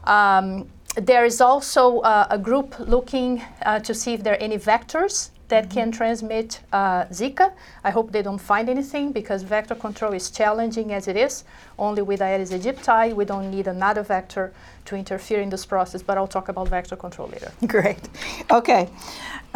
Um, 0.06 0.68
there 0.96 1.24
is 1.24 1.40
also 1.40 2.00
uh, 2.00 2.26
a 2.30 2.38
group 2.38 2.74
looking 2.78 3.42
uh, 3.64 3.80
to 3.80 3.92
see 3.94 4.14
if 4.14 4.22
there 4.22 4.32
are 4.34 4.42
any 4.42 4.56
vectors 4.56 5.30
that 5.48 5.70
can 5.70 5.92
transmit 5.92 6.60
uh, 6.72 7.04
Zika. 7.06 7.52
I 7.84 7.90
hope 7.90 8.10
they 8.10 8.22
don't 8.22 8.38
find 8.38 8.68
anything 8.68 9.12
because 9.12 9.42
vector 9.42 9.74
control 9.74 10.12
is 10.12 10.30
challenging 10.30 10.92
as 10.92 11.06
it 11.06 11.16
is. 11.16 11.44
Only 11.78 12.02
with 12.02 12.20
Aedes 12.20 12.50
aegypti, 12.50 13.14
we 13.14 13.24
don't 13.24 13.50
need 13.50 13.68
another 13.68 14.02
vector 14.02 14.52
to 14.86 14.96
interfere 14.96 15.40
in 15.40 15.50
this 15.50 15.64
process, 15.64 16.02
but 16.02 16.16
I'll 16.16 16.26
talk 16.26 16.48
about 16.48 16.68
vector 16.68 16.96
control 16.96 17.28
later. 17.28 17.52
Great. 17.66 18.00
Okay. 18.50 18.88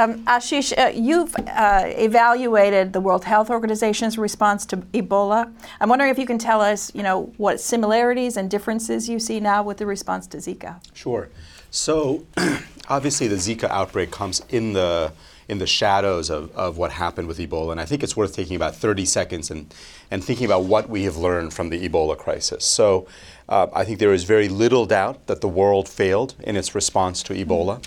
Um, 0.01 0.25
Ashish, 0.25 0.73
uh, 0.79 0.89
you've 0.95 1.35
uh, 1.37 1.83
evaluated 1.85 2.95
the 2.95 3.01
World 3.01 3.23
Health 3.23 3.51
Organization's 3.51 4.17
response 4.17 4.65
to 4.67 4.79
Ebola. 4.79 5.53
I'm 5.79 5.91
wondering 5.91 6.11
if 6.11 6.19
you 6.19 6.25
can 6.25 6.39
tell 6.39 6.63
us, 6.63 6.91
you 6.95 7.03
know, 7.03 7.25
what 7.37 7.61
similarities 7.61 8.39
and 8.39 8.51
differences 8.51 9.11
you 9.11 9.19
see 9.19 9.41
now 9.41 9.63
with 9.63 9.77
the 9.77 9.85
response 9.85 10.27
to 10.29 10.39
Zika. 10.39 10.81
Sure. 10.95 11.29
So, 11.71 12.25
obviously, 12.89 13.29
the 13.29 13.37
Zika 13.37 13.69
outbreak 13.69 14.11
comes 14.11 14.43
in 14.49 14.73
the 14.73 15.13
in 15.51 15.59
the 15.59 15.67
shadows 15.67 16.31
of, 16.31 16.55
of 16.55 16.79
what 16.79 16.93
happened 16.93 17.27
with 17.27 17.39
Ebola. 17.39 17.73
And 17.73 17.81
I 17.81 17.85
think 17.85 18.05
it's 18.05 18.17
worth 18.17 18.37
taking 18.37 18.55
about 18.55 18.77
30 18.77 19.05
seconds 19.05 19.51
and, 19.51 19.75
and 20.09 20.23
thinking 20.23 20.47
about 20.47 20.63
what 20.63 20.89
we 20.89 21.03
have 21.03 21.17
learned 21.17 21.53
from 21.53 21.71
the 21.71 21.89
Ebola 21.89 22.17
crisis. 22.17 22.65
So 22.65 23.09
uh, 23.49 23.67
I 23.75 23.85
think 23.85 23.99
there 23.99 24.15
is 24.15 24.23
very 24.23 24.49
little 24.49 24.87
doubt 24.87 25.27
that 25.27 25.41
the 25.41 25.49
world 25.49 25.89
failed 25.89 26.37
in 26.39 26.57
its 26.57 26.73
response 26.77 27.21
to 27.25 27.35
Ebola. 27.35 27.85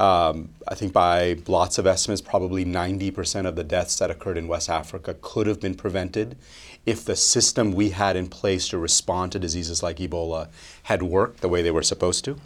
Um, 0.00 0.48
I 0.66 0.74
think 0.74 0.94
by 0.94 1.36
lots 1.46 1.76
of 1.76 1.86
estimates, 1.86 2.22
probably 2.22 2.64
90% 2.64 3.46
of 3.46 3.54
the 3.54 3.62
deaths 3.62 3.98
that 3.98 4.10
occurred 4.10 4.38
in 4.38 4.48
West 4.48 4.70
Africa 4.70 5.14
could 5.20 5.46
have 5.46 5.60
been 5.60 5.74
prevented 5.74 6.38
if 6.86 7.04
the 7.04 7.14
system 7.14 7.72
we 7.72 7.90
had 7.90 8.16
in 8.16 8.26
place 8.26 8.66
to 8.68 8.78
respond 8.78 9.32
to 9.32 9.38
diseases 9.38 9.82
like 9.82 9.98
Ebola 9.98 10.48
had 10.84 11.02
worked 11.02 11.42
the 11.42 11.50
way 11.50 11.60
they 11.60 11.70
were 11.70 11.82
supposed 11.82 12.24
to. 12.24 12.38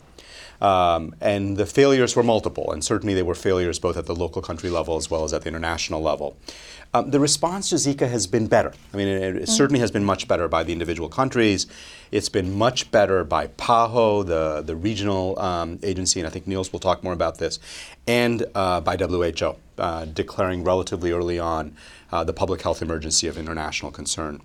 Um, 0.60 1.14
and 1.20 1.56
the 1.56 1.66
failures 1.66 2.16
were 2.16 2.22
multiple, 2.22 2.72
and 2.72 2.84
certainly 2.84 3.14
they 3.14 3.22
were 3.22 3.34
failures 3.34 3.78
both 3.78 3.96
at 3.96 4.06
the 4.06 4.14
local 4.14 4.40
country 4.40 4.70
level 4.70 4.96
as 4.96 5.10
well 5.10 5.24
as 5.24 5.32
at 5.32 5.42
the 5.42 5.48
international 5.48 6.00
level. 6.00 6.36
Um, 6.94 7.10
the 7.10 7.18
response 7.18 7.70
to 7.70 7.74
Zika 7.74 8.08
has 8.08 8.28
been 8.28 8.46
better. 8.46 8.72
I 8.92 8.96
mean, 8.96 9.08
it, 9.08 9.36
it, 9.36 9.48
certainly 9.48 9.80
has 9.80 9.90
been 9.90 10.04
much 10.04 10.28
better 10.28 10.46
by 10.46 10.62
the 10.62 10.72
individual 10.72 11.08
countries. 11.08 11.66
It's 12.12 12.28
been 12.28 12.56
much 12.56 12.92
better 12.92 13.24
by 13.24 13.48
PAHO, 13.48 14.22
the, 14.22 14.62
the 14.64 14.76
regional 14.76 15.36
um, 15.40 15.80
agency, 15.82 16.20
and 16.20 16.26
I 16.28 16.30
think 16.30 16.46
Nils 16.46 16.72
will 16.72 16.78
talk 16.78 17.02
more 17.02 17.12
about 17.12 17.38
this, 17.38 17.58
and 18.06 18.46
uh, 18.54 18.80
by 18.80 18.96
WHO, 18.96 19.56
uh, 19.76 20.04
declaring 20.04 20.62
relatively 20.62 21.10
early 21.10 21.40
on 21.40 21.76
uh, 22.12 22.22
the 22.22 22.32
public 22.32 22.62
health 22.62 22.80
emergency 22.80 23.26
of 23.26 23.36
international 23.36 23.90
concern. 23.90 24.40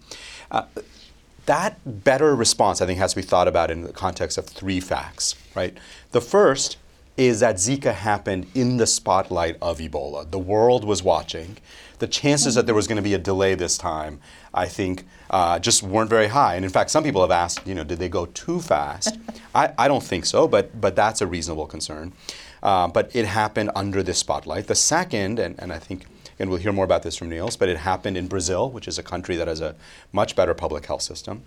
That 1.50 2.04
better 2.04 2.36
response, 2.36 2.80
I 2.80 2.86
think, 2.86 3.00
has 3.00 3.14
to 3.14 3.16
be 3.16 3.24
thought 3.24 3.48
about 3.48 3.72
in 3.72 3.82
the 3.82 3.92
context 3.92 4.38
of 4.38 4.46
three 4.46 4.80
facts, 4.80 5.34
right? 5.56 5.76
The 6.12 6.22
first 6.22 6.78
is 7.18 7.40
that 7.40 7.56
Zika 7.56 7.92
happened 7.92 8.46
in 8.54 8.78
the 8.78 8.86
spotlight 8.86 9.58
of 9.60 9.80
Ebola. 9.80 10.30
The 10.30 10.38
world 10.38 10.86
was 10.86 11.02
watching. 11.02 11.58
The 11.98 12.06
chances 12.06 12.54
that 12.54 12.68
there 12.68 12.76
was 12.76 12.86
going 12.88 12.98
to 12.98 13.02
be 13.02 13.16
a 13.16 13.18
delay 13.18 13.56
this 13.56 13.80
time, 13.80 14.20
I 14.54 14.68
think, 14.68 15.06
uh, 15.32 15.58
just 15.58 15.82
weren't 15.82 16.12
very 16.12 16.28
high. 16.28 16.54
And 16.54 16.64
in 16.64 16.70
fact, 16.70 16.92
some 16.92 17.04
people 17.04 17.22
have 17.22 17.32
asked, 17.32 17.66
you 17.66 17.74
know, 17.74 17.84
did 17.84 17.98
they 17.98 18.10
go 18.10 18.28
too 18.28 18.62
fast? 18.62 19.18
I, 19.56 19.74
I 19.76 19.88
don't 19.88 20.04
think 20.04 20.28
so, 20.28 20.48
but, 20.48 20.80
but 20.80 20.96
that's 20.96 21.20
a 21.20 21.26
reasonable 21.26 21.66
concern. 21.66 22.14
Uh, 22.62 22.90
but 22.90 23.10
it 23.16 23.26
happened 23.26 23.72
under 23.76 24.04
the 24.04 24.14
spotlight. 24.14 24.68
The 24.68 24.76
second, 24.76 25.40
and, 25.40 25.60
and 25.60 25.74
I 25.74 25.80
think 25.80 26.06
and 26.40 26.50
we'll 26.50 26.60
hear 26.60 26.72
more 26.72 26.86
about 26.86 27.04
this 27.04 27.18
from 27.18 27.30
Nils, 27.30 27.58
but 27.58 27.68
it 27.68 27.78
happened 27.78 28.16
in 28.16 28.28
Brazil, 28.28 28.70
which 28.70 28.88
is 28.88 28.98
a 28.98 29.04
country 29.04 29.36
that 29.36 29.48
has 29.48 29.60
a 29.60 29.76
much 30.14 30.36
better 30.36 30.54
public 30.54 30.86
health 30.86 31.02
system. 31.02 31.44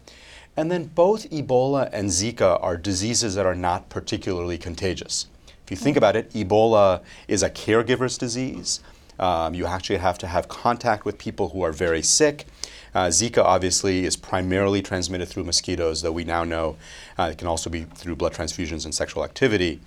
And 0.55 0.71
then 0.71 0.85
both 0.85 1.29
Ebola 1.31 1.89
and 1.93 2.11
Zika 2.11 2.63
are 2.63 2.77
diseases 2.77 3.35
that 3.37 3.47
are 3.47 3.55
not 3.55 3.89
particularly 3.89 4.59
contagious. 4.59 5.27
If 5.65 5.71
you 5.71 5.77
think 5.77 5.97
about 5.97 6.15
it, 6.15 6.31
Ebola 6.33 7.03
is 7.27 7.43
a 7.43 7.49
caregiver's 7.49 8.19
disease. 8.19 8.81
Um, 9.19 9.55
you 9.55 9.65
actually 9.67 9.99
have 9.99 10.19
to 10.19 10.27
have 10.27 10.49
contact 10.49 11.07
with 11.07 11.17
people 11.17 11.51
who 11.51 11.63
are 11.63 11.73
very 11.73 12.03
sick. 12.03 12.47
Uh, 12.95 13.07
Zika 13.07 13.43
obviously 13.43 14.05
is 14.05 14.17
primarily 14.17 14.83
transmitted 14.83 15.27
through 15.27 15.45
mosquitoes, 15.45 16.03
though 16.03 16.13
we 16.13 16.25
now 16.25 16.45
know 16.45 16.77
uh, 17.19 17.31
it 17.33 17.39
can 17.39 17.49
also 17.49 17.71
be 17.71 17.85
through 17.85 18.17
blood 18.17 18.35
transfusions 18.35 18.85
and 18.85 18.95
sexual 18.95 19.25
activity. 19.25 19.81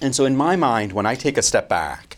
And 0.00 0.14
so, 0.14 0.24
in 0.24 0.36
my 0.36 0.56
mind, 0.56 0.92
when 0.92 1.06
I 1.06 1.14
take 1.14 1.38
a 1.38 1.42
step 1.42 1.68
back 1.68 2.15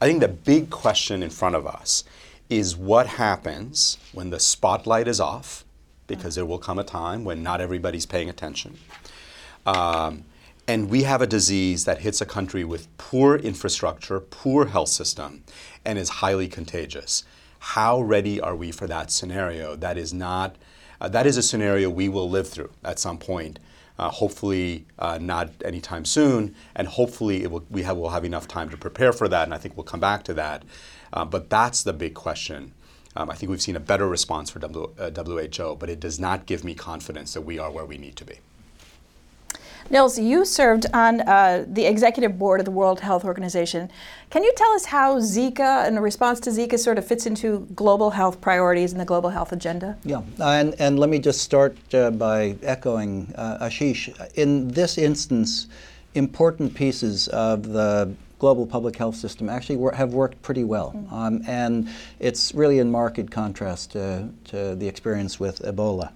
I 0.00 0.06
think 0.06 0.20
the 0.20 0.28
big 0.28 0.70
question 0.70 1.22
in 1.22 1.28
front 1.28 1.56
of 1.56 1.66
us 1.66 2.04
is 2.48 2.74
what 2.76 3.06
happens 3.06 3.98
when 4.12 4.30
the 4.30 4.40
spotlight 4.40 5.06
is 5.06 5.20
off, 5.20 5.64
because 6.06 6.34
there 6.34 6.46
will 6.46 6.58
come 6.58 6.78
a 6.78 6.84
time 6.84 7.22
when 7.22 7.42
not 7.42 7.60
everybody's 7.60 8.06
paying 8.06 8.30
attention. 8.30 8.78
Um, 9.66 10.24
and 10.66 10.88
we 10.88 11.02
have 11.02 11.20
a 11.20 11.26
disease 11.26 11.84
that 11.84 11.98
hits 11.98 12.20
a 12.20 12.26
country 12.26 12.64
with 12.64 12.88
poor 12.96 13.36
infrastructure, 13.36 14.20
poor 14.20 14.66
health 14.66 14.88
system, 14.88 15.44
and 15.84 15.98
is 15.98 16.08
highly 16.08 16.48
contagious. 16.48 17.24
How 17.58 18.00
ready 18.00 18.40
are 18.40 18.56
we 18.56 18.72
for 18.72 18.86
that 18.86 19.10
scenario? 19.10 19.76
That 19.76 19.98
is 19.98 20.14
not, 20.14 20.56
uh, 21.00 21.08
that 21.08 21.26
is 21.26 21.36
a 21.36 21.42
scenario 21.42 21.90
we 21.90 22.08
will 22.08 22.28
live 22.28 22.48
through 22.48 22.70
at 22.82 22.98
some 22.98 23.18
point 23.18 23.58
uh, 24.00 24.08
hopefully 24.08 24.86
uh, 24.98 25.18
not 25.20 25.50
anytime 25.62 26.06
soon, 26.06 26.54
and 26.74 26.88
hopefully 26.88 27.46
will, 27.46 27.66
we 27.68 27.82
have, 27.82 27.98
will 27.98 28.08
have 28.08 28.24
enough 28.24 28.48
time 28.48 28.70
to 28.70 28.76
prepare 28.78 29.12
for 29.12 29.28
that, 29.28 29.44
and 29.44 29.52
I 29.52 29.58
think 29.58 29.76
we'll 29.76 29.84
come 29.84 30.00
back 30.00 30.24
to 30.24 30.34
that. 30.34 30.62
Uh, 31.12 31.26
but 31.26 31.50
that's 31.50 31.82
the 31.82 31.92
big 31.92 32.14
question. 32.14 32.72
Um, 33.14 33.28
I 33.28 33.34
think 33.34 33.50
we've 33.50 33.60
seen 33.60 33.76
a 33.76 33.80
better 33.80 34.08
response 34.08 34.48
for 34.48 34.58
w, 34.58 34.88
WHO, 34.96 35.62
uh, 35.62 35.74
but 35.74 35.90
it 35.90 36.00
does 36.00 36.18
not 36.18 36.46
give 36.46 36.64
me 36.64 36.74
confidence 36.74 37.34
that 37.34 37.42
we 37.42 37.58
are 37.58 37.70
where 37.70 37.84
we 37.84 37.98
need 37.98 38.16
to 38.16 38.24
be. 38.24 38.38
Nils, 39.88 40.18
you 40.18 40.44
served 40.44 40.86
on 40.92 41.22
uh, 41.22 41.64
the 41.66 41.84
executive 41.84 42.38
board 42.38 42.60
of 42.60 42.64
the 42.64 42.70
World 42.70 43.00
Health 43.00 43.24
Organization. 43.24 43.90
Can 44.30 44.44
you 44.44 44.52
tell 44.56 44.72
us 44.72 44.84
how 44.84 45.18
Zika 45.18 45.86
and 45.86 45.96
the 45.96 46.00
response 46.00 46.38
to 46.40 46.50
Zika 46.50 46.78
sort 46.78 46.98
of 46.98 47.06
fits 47.06 47.26
into 47.26 47.66
global 47.74 48.10
health 48.10 48.40
priorities 48.40 48.92
and 48.92 49.00
the 49.00 49.04
global 49.04 49.30
health 49.30 49.52
agenda? 49.52 49.96
Yeah, 50.04 50.22
and, 50.38 50.74
and 50.78 50.98
let 50.98 51.08
me 51.08 51.18
just 51.18 51.40
start 51.40 51.76
uh, 51.94 52.10
by 52.10 52.56
echoing 52.62 53.32
uh, 53.36 53.66
Ashish. 53.66 54.10
In 54.34 54.68
this 54.68 54.98
instance, 54.98 55.66
important 56.14 56.74
pieces 56.74 57.28
of 57.28 57.68
the 57.68 58.12
global 58.40 58.66
public 58.66 58.96
health 58.96 59.14
system 59.14 59.48
actually 59.48 59.76
wor- 59.76 59.92
have 59.92 60.14
worked 60.14 60.40
pretty 60.42 60.64
well. 60.64 60.92
Mm-hmm. 60.96 61.14
Um, 61.14 61.42
and 61.46 61.88
it's 62.18 62.54
really 62.54 62.78
in 62.78 62.90
marked 62.90 63.30
contrast 63.30 63.92
to, 63.92 64.28
to 64.46 64.74
the 64.74 64.88
experience 64.88 65.38
with 65.38 65.60
Ebola. 65.60 66.10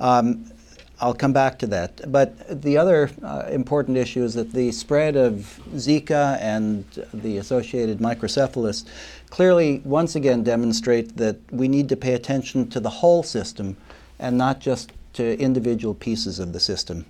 Um, 0.00 0.50
I'll 1.00 1.14
come 1.14 1.32
back 1.32 1.58
to 1.60 1.66
that. 1.68 2.10
But 2.10 2.62
the 2.62 2.76
other 2.76 3.10
uh, 3.22 3.46
important 3.50 3.96
issue 3.96 4.24
is 4.24 4.34
that 4.34 4.52
the 4.52 4.72
spread 4.72 5.16
of 5.16 5.60
Zika 5.74 6.40
and 6.40 6.84
the 7.14 7.38
associated 7.38 7.98
microcephalus 7.98 8.84
clearly 9.30 9.80
once 9.84 10.16
again 10.16 10.42
demonstrate 10.42 11.16
that 11.16 11.36
we 11.52 11.68
need 11.68 11.88
to 11.90 11.96
pay 11.96 12.14
attention 12.14 12.68
to 12.70 12.80
the 12.80 12.90
whole 12.90 13.22
system 13.22 13.76
and 14.18 14.36
not 14.36 14.60
just 14.60 14.92
to 15.14 15.38
individual 15.38 15.94
pieces 15.94 16.38
of 16.38 16.52
the 16.52 16.60
system. 16.60 17.06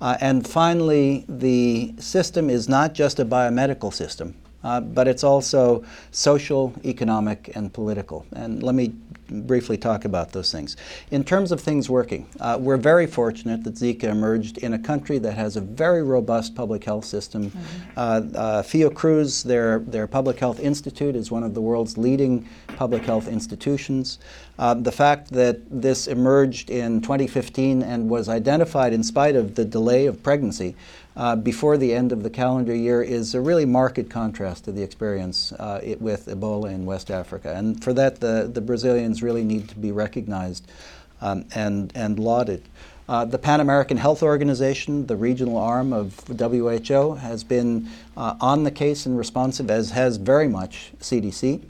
Uh, 0.00 0.16
and 0.20 0.46
finally, 0.46 1.24
the 1.28 1.92
system 1.98 2.50
is 2.50 2.68
not 2.68 2.92
just 2.94 3.18
a 3.18 3.24
biomedical 3.24 3.92
system. 3.92 4.34
Uh, 4.68 4.80
but 4.80 5.08
it's 5.08 5.24
also 5.24 5.82
social, 6.10 6.74
economic, 6.84 7.50
and 7.54 7.72
political. 7.72 8.26
And 8.32 8.62
let 8.62 8.74
me 8.74 8.88
briefly 9.30 9.78
talk 9.78 10.04
about 10.04 10.32
those 10.32 10.52
things. 10.52 10.76
In 11.10 11.24
terms 11.24 11.52
of 11.52 11.60
things 11.60 11.88
working, 11.88 12.28
uh, 12.38 12.58
we're 12.60 12.76
very 12.76 13.06
fortunate 13.06 13.64
that 13.64 13.74
Zika 13.76 14.04
emerged 14.04 14.58
in 14.58 14.74
a 14.74 14.78
country 14.78 15.18
that 15.20 15.32
has 15.32 15.56
a 15.56 15.62
very 15.62 16.02
robust 16.02 16.54
public 16.54 16.84
health 16.84 17.06
system. 17.06 17.50
Mm-hmm. 17.50 17.90
Uh, 17.96 18.00
uh, 18.38 18.62
Fiocruz, 18.62 19.42
their, 19.42 19.78
their 19.78 20.06
public 20.06 20.38
health 20.38 20.60
institute, 20.60 21.16
is 21.16 21.30
one 21.30 21.44
of 21.44 21.54
the 21.54 21.62
world's 21.62 21.96
leading 21.96 22.46
public 22.76 23.04
health 23.04 23.26
institutions. 23.26 24.18
Uh, 24.58 24.74
the 24.74 24.92
fact 24.92 25.30
that 25.30 25.60
this 25.70 26.08
emerged 26.08 26.68
in 26.68 27.00
2015 27.00 27.82
and 27.82 28.10
was 28.10 28.28
identified 28.28 28.92
in 28.92 29.04
spite 29.04 29.36
of 29.36 29.54
the 29.54 29.64
delay 29.64 30.06
of 30.06 30.22
pregnancy 30.22 30.74
uh, 31.16 31.36
before 31.36 31.76
the 31.76 31.94
end 31.94 32.12
of 32.12 32.22
the 32.22 32.30
calendar 32.30 32.74
year 32.74 33.02
is 33.02 33.34
a 33.34 33.40
really 33.40 33.64
marked 33.64 34.08
contrast 34.10 34.64
to 34.64 34.72
the 34.72 34.82
experience 34.82 35.52
uh, 35.52 35.80
it, 35.82 36.00
with 36.00 36.26
Ebola 36.26 36.72
in 36.72 36.86
West 36.86 37.10
Africa. 37.10 37.54
And 37.54 37.82
for 37.82 37.92
that, 37.92 38.20
the, 38.20 38.50
the 38.52 38.60
Brazilians 38.60 39.22
really 39.22 39.44
need 39.44 39.68
to 39.68 39.76
be 39.76 39.92
recognized 39.92 40.70
um, 41.20 41.44
and, 41.54 41.92
and 41.94 42.18
lauded. 42.18 42.62
Uh, 43.08 43.24
the 43.24 43.38
Pan 43.38 43.60
American 43.60 43.96
Health 43.96 44.22
Organization, 44.22 45.06
the 45.06 45.16
regional 45.16 45.56
arm 45.56 45.92
of 45.92 46.20
WHO, 46.28 47.14
has 47.14 47.42
been 47.42 47.88
uh, 48.16 48.36
on 48.40 48.64
the 48.64 48.70
case 48.70 49.06
and 49.06 49.16
responsive, 49.16 49.70
as 49.70 49.92
has 49.92 50.18
very 50.18 50.46
much 50.46 50.92
CDC. 51.00 51.62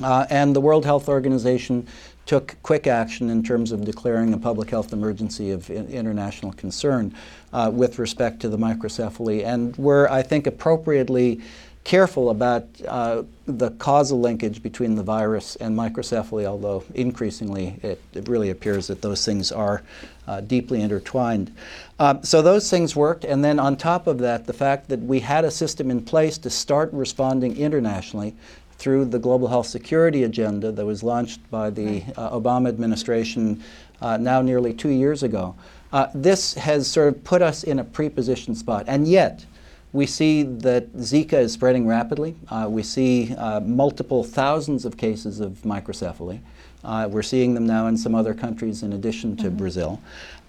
Uh, 0.00 0.26
and 0.30 0.56
the 0.56 0.60
World 0.60 0.84
Health 0.84 1.08
Organization 1.08 1.86
took 2.24 2.56
quick 2.62 2.86
action 2.86 3.28
in 3.30 3.42
terms 3.42 3.72
of 3.72 3.84
declaring 3.84 4.32
a 4.32 4.38
public 4.38 4.70
health 4.70 4.92
emergency 4.92 5.50
of 5.50 5.68
international 5.70 6.52
concern 6.52 7.14
uh, 7.52 7.70
with 7.72 7.98
respect 7.98 8.40
to 8.40 8.48
the 8.48 8.56
microcephaly, 8.56 9.44
and 9.44 9.76
were, 9.76 10.10
I 10.10 10.22
think, 10.22 10.46
appropriately 10.46 11.40
careful 11.84 12.30
about 12.30 12.64
uh, 12.86 13.24
the 13.46 13.70
causal 13.72 14.20
linkage 14.20 14.62
between 14.62 14.94
the 14.94 15.02
virus 15.02 15.56
and 15.56 15.76
microcephaly, 15.76 16.44
although 16.44 16.84
increasingly 16.94 17.76
it, 17.82 18.00
it 18.14 18.28
really 18.28 18.50
appears 18.50 18.86
that 18.86 19.02
those 19.02 19.24
things 19.24 19.50
are 19.50 19.82
uh, 20.28 20.40
deeply 20.42 20.80
intertwined. 20.80 21.52
Uh, 21.98 22.20
so 22.22 22.40
those 22.40 22.70
things 22.70 22.94
worked, 22.94 23.24
and 23.24 23.44
then 23.44 23.58
on 23.58 23.76
top 23.76 24.06
of 24.06 24.18
that, 24.18 24.46
the 24.46 24.52
fact 24.52 24.88
that 24.88 25.00
we 25.00 25.18
had 25.18 25.44
a 25.44 25.50
system 25.50 25.90
in 25.90 26.00
place 26.04 26.38
to 26.38 26.48
start 26.48 26.88
responding 26.92 27.56
internationally 27.56 28.34
through 28.82 29.04
the 29.04 29.18
global 29.18 29.46
health 29.46 29.68
security 29.68 30.24
agenda 30.24 30.72
that 30.72 30.84
was 30.84 31.04
launched 31.04 31.48
by 31.52 31.70
the 31.70 32.02
uh, 32.16 32.36
Obama 32.36 32.68
administration 32.68 33.62
uh, 34.00 34.16
now 34.16 34.42
nearly 34.42 34.74
two 34.74 34.88
years 34.88 35.22
ago. 35.22 35.54
Uh, 35.92 36.08
this 36.16 36.54
has 36.54 36.90
sort 36.90 37.06
of 37.06 37.22
put 37.22 37.42
us 37.42 37.62
in 37.62 37.78
a 37.78 37.84
pre-positioned 37.84 38.58
spot, 38.58 38.84
and 38.88 39.06
yet 39.06 39.46
we 39.92 40.04
see 40.04 40.42
that 40.42 40.92
Zika 40.96 41.34
is 41.34 41.52
spreading 41.52 41.86
rapidly. 41.86 42.34
Uh, 42.48 42.66
we 42.68 42.82
see 42.82 43.32
uh, 43.36 43.60
multiple 43.60 44.24
thousands 44.24 44.84
of 44.84 44.96
cases 44.96 45.38
of 45.38 45.52
microcephaly. 45.64 46.40
Uh, 46.82 47.08
we're 47.08 47.22
seeing 47.22 47.54
them 47.54 47.66
now 47.66 47.86
in 47.86 47.96
some 47.96 48.16
other 48.16 48.34
countries 48.34 48.82
in 48.82 48.94
addition 48.94 49.36
to 49.36 49.44
mm-hmm. 49.44 49.58
Brazil. 49.58 50.00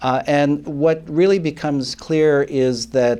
Uh, 0.01 0.23
and 0.25 0.65
what 0.65 1.03
really 1.07 1.37
becomes 1.37 1.93
clear 1.93 2.43
is 2.49 2.87
that 2.87 3.19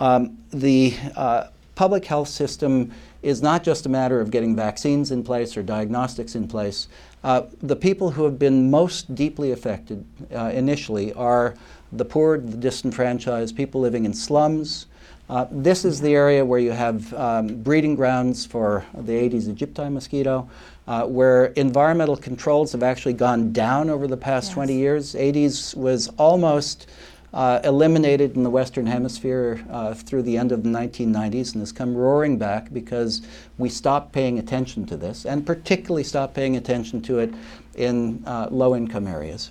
um, 0.00 0.36
the 0.50 0.94
uh, 1.16 1.46
public 1.76 2.04
health 2.04 2.28
system 2.28 2.92
is 3.22 3.42
not 3.42 3.62
just 3.62 3.86
a 3.86 3.88
matter 3.88 4.20
of 4.20 4.30
getting 4.30 4.56
vaccines 4.56 5.10
in 5.10 5.22
place 5.22 5.56
or 5.56 5.62
diagnostics 5.62 6.34
in 6.34 6.48
place. 6.48 6.88
Uh, 7.22 7.42
the 7.60 7.76
people 7.76 8.10
who 8.10 8.24
have 8.24 8.38
been 8.38 8.70
most 8.70 9.14
deeply 9.14 9.52
affected 9.52 10.04
initially 10.30 11.12
are 11.12 11.54
the 11.92 12.04
poor, 12.04 12.38
the 12.38 12.56
disenfranchised, 12.56 13.56
people 13.56 13.80
living 13.80 14.04
in 14.04 14.14
slums, 14.14 14.86
uh, 15.30 15.46
this 15.52 15.84
is 15.84 16.00
the 16.00 16.12
area 16.12 16.44
where 16.44 16.58
you 16.58 16.72
have 16.72 17.14
um, 17.14 17.62
breeding 17.62 17.94
grounds 17.94 18.44
for 18.44 18.84
the 18.92 19.12
Aedes 19.12 19.46
aegypti 19.46 19.92
mosquito, 19.92 20.50
uh, 20.88 21.04
where 21.04 21.46
environmental 21.54 22.16
controls 22.16 22.72
have 22.72 22.82
actually 22.82 23.12
gone 23.12 23.52
down 23.52 23.88
over 23.88 24.08
the 24.08 24.16
past 24.16 24.48
yes. 24.48 24.54
20 24.54 24.74
years. 24.74 25.14
Aedes 25.14 25.72
was 25.76 26.08
almost 26.18 26.88
uh, 27.32 27.60
eliminated 27.64 28.36
in 28.36 28.42
the 28.42 28.50
Western 28.50 28.86
Hemisphere 28.86 29.64
uh, 29.70 29.94
through 29.94 30.22
the 30.22 30.36
end 30.36 30.52
of 30.52 30.62
the 30.62 30.68
1990s 30.68 31.52
and 31.52 31.62
has 31.62 31.72
come 31.72 31.94
roaring 31.94 32.38
back 32.38 32.72
because 32.72 33.22
we 33.58 33.68
stopped 33.68 34.12
paying 34.12 34.38
attention 34.38 34.84
to 34.86 34.96
this, 34.96 35.24
and 35.24 35.46
particularly 35.46 36.04
stopped 36.04 36.34
paying 36.34 36.56
attention 36.56 37.00
to 37.02 37.18
it 37.18 37.32
in 37.76 38.22
uh, 38.26 38.48
low 38.50 38.74
income 38.74 39.06
areas. 39.06 39.50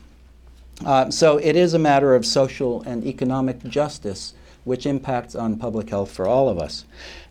Uh, 0.85 1.09
so 1.09 1.37
it 1.37 1.55
is 1.55 1.73
a 1.73 1.79
matter 1.79 2.15
of 2.15 2.25
social 2.25 2.81
and 2.83 3.05
economic 3.05 3.61
justice 3.63 4.33
which 4.69 4.85
impacts 4.85 5.33
on 5.33 5.57
public 5.57 5.89
health 5.89 6.11
for 6.11 6.27
all 6.27 6.47
of 6.47 6.59
us. 6.59 6.85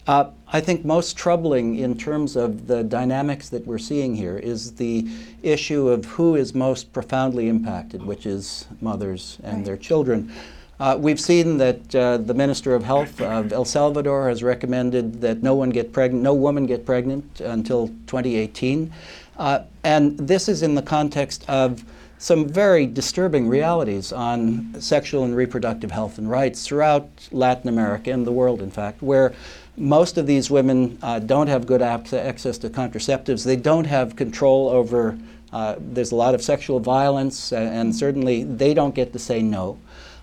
Uh, 0.08 0.30
I 0.48 0.60
think 0.60 0.84
most 0.84 1.16
troubling 1.16 1.76
in 1.76 1.96
terms 1.96 2.34
of 2.34 2.66
the 2.66 2.82
dynamics 2.82 3.48
that 3.50 3.64
we're 3.64 3.78
seeing 3.78 4.16
here 4.16 4.38
is 4.38 4.72
the 4.72 5.06
issue 5.44 5.88
of 5.88 6.04
who 6.06 6.34
is 6.34 6.52
most 6.52 6.92
profoundly 6.92 7.48
impacted, 7.48 8.02
which 8.02 8.26
is 8.26 8.66
mothers 8.80 9.38
and 9.44 9.58
right. 9.58 9.64
their 9.64 9.76
children. 9.76 10.32
Uh, 10.80 10.96
we've 10.98 11.20
seen 11.20 11.58
that 11.58 11.94
uh, 11.94 12.16
the 12.16 12.34
Minister 12.34 12.74
of 12.74 12.82
Health 12.82 13.20
of 13.20 13.52
El 13.52 13.64
Salvador 13.64 14.28
has 14.28 14.42
recommended 14.42 15.20
that 15.20 15.40
no 15.40 15.54
one 15.54 15.70
get 15.70 15.92
pregnant, 15.92 16.24
no 16.24 16.34
woman 16.34 16.66
get 16.66 16.84
pregnant 16.84 17.40
until 17.40 17.86
2018, 18.06 18.92
uh, 19.38 19.60
and 19.84 20.18
this 20.18 20.48
is 20.48 20.62
in 20.62 20.74
the 20.74 20.82
context 20.82 21.44
of 21.48 21.84
some 22.18 22.48
very 22.48 22.86
disturbing 22.86 23.48
realities 23.48 24.12
on 24.12 24.74
sexual 24.80 25.24
and 25.24 25.36
reproductive 25.36 25.90
health 25.90 26.18
and 26.18 26.28
rights 26.28 26.66
throughout 26.66 27.08
Latin 27.30 27.68
America 27.68 28.10
and 28.10 28.26
the 28.26 28.32
world, 28.32 28.60
in 28.60 28.70
fact, 28.70 29.00
where 29.02 29.32
most 29.76 30.18
of 30.18 30.26
these 30.26 30.50
women 30.50 30.98
uh, 31.02 31.20
don't 31.20 31.46
have 31.46 31.66
good 31.66 31.80
access 31.80 32.58
to 32.58 32.68
contraceptives. 32.68 33.44
They 33.44 33.56
don't 33.56 33.84
have 33.84 34.16
control 34.16 34.68
over, 34.68 35.16
uh, 35.52 35.76
there's 35.78 36.10
a 36.10 36.16
lot 36.16 36.34
of 36.34 36.42
sexual 36.42 36.80
violence, 36.80 37.52
and 37.52 37.94
certainly 37.94 38.42
they 38.42 38.74
don't 38.74 38.94
get 38.94 39.12
to 39.12 39.18
say 39.20 39.40
no. 39.40 39.78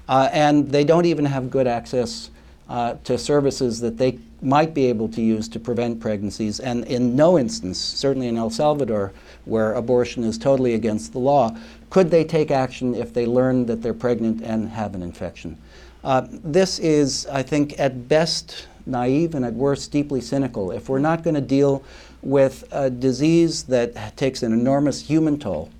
Uh, 0.10 0.30
and 0.34 0.70
they 0.70 0.84
don't 0.84 1.06
even 1.06 1.26
have 1.26 1.50
good 1.50 1.66
access 1.66 2.30
uh, 2.68 2.96
to 3.06 3.18
services 3.18 3.80
that 3.80 3.98
they 3.98 4.20
might 4.46 4.74
be 4.74 4.86
able 4.86 5.10
to 5.10 5.22
use 5.22 5.48
to 5.50 5.60
prevent 5.60 6.00
pregnancies. 6.00 6.60
And 6.60 6.86
in 6.86 7.16
no 7.16 7.38
instance, 7.38 7.80
certainly 7.80 8.28
in 8.28 8.38
El 8.38 8.50
Salvador, 8.50 9.12
where 9.46 9.74
abortion 9.74 10.24
is 10.24 10.38
totally 10.38 10.74
against 10.74 11.14
the 11.14 11.20
law, 11.20 11.56
could 11.90 12.12
they 12.12 12.24
take 12.24 12.52
action 12.52 12.94
if 12.94 13.14
they 13.14 13.26
learn 13.26 13.66
that 13.66 13.82
they're 13.82 13.94
pregnant 13.94 14.42
and 14.42 14.70
have 14.70 14.96
an 14.96 15.02
infection? 15.02 15.58
Uh, 16.04 16.28
this 16.30 16.78
is, 16.80 17.26
I 17.28 17.42
think, 17.42 17.80
at 17.80 18.08
best 18.08 18.68
naive 18.86 19.34
and 19.34 19.44
at 19.44 19.54
worst 19.54 19.92
deeply 19.92 20.22
cynical. 20.22 20.72
If 20.72 20.88
we're 20.90 21.00
not 21.00 21.24
going 21.24 21.34
to 21.34 21.42
deal 21.42 21.84
with 22.22 22.64
a 22.72 22.90
disease 22.90 23.64
that 23.64 24.16
takes 24.16 24.44
an 24.44 24.54
enormous 24.54 25.02
human 25.02 25.40
toll, 25.40 25.72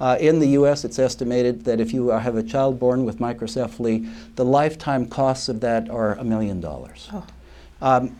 uh, 0.00 0.16
in 0.18 0.38
the 0.38 0.48
US, 0.48 0.84
it's 0.84 0.98
estimated 0.98 1.64
that 1.64 1.78
if 1.78 1.92
you 1.92 2.08
have 2.08 2.36
a 2.36 2.42
child 2.42 2.78
born 2.78 3.04
with 3.04 3.18
microcephaly, 3.18 4.10
the 4.36 4.44
lifetime 4.44 5.06
costs 5.06 5.48
of 5.48 5.60
that 5.60 5.90
are 5.90 6.14
a 6.14 6.24
million 6.24 6.60
dollars. 6.60 7.08
Oh. 7.12 7.24
Um, 7.80 8.16